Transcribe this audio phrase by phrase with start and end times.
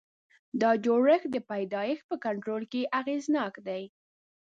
[0.61, 3.83] دا جوړښت د پیدایښت په کنټرول کې اغېزناک دی.